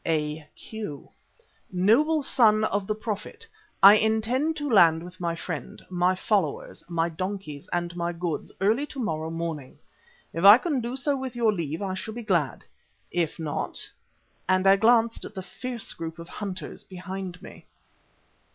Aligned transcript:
A.Q.: 0.03 1.11
"Noble 1.71 2.23
son 2.23 2.63
of 2.63 2.87
the 2.87 2.95
Prophet, 2.95 3.45
I 3.83 3.97
intend 3.97 4.55
to 4.57 4.67
land 4.67 5.03
with 5.03 5.19
my 5.19 5.35
friend, 5.35 5.79
my 5.91 6.15
followers, 6.15 6.83
my 6.89 7.07
donkeys 7.07 7.69
and 7.71 7.95
my 7.95 8.11
goods 8.11 8.51
early 8.59 8.87
to 8.87 8.99
morrow 8.99 9.29
morning. 9.29 9.77
If 10.33 10.43
I 10.43 10.57
can 10.57 10.81
do 10.81 10.95
so 10.97 11.15
with 11.15 11.35
your 11.35 11.53
leave 11.53 11.83
I 11.83 11.93
shall 11.93 12.15
be 12.15 12.23
glad. 12.23 12.65
If 13.11 13.37
not" 13.37 13.87
and 14.49 14.65
I 14.65 14.75
glanced 14.75 15.23
at 15.23 15.35
the 15.35 15.43
fierce 15.43 15.93
group 15.93 16.17
of 16.17 16.27
hunters 16.29 16.83
behind 16.83 17.39
me. 17.43 17.67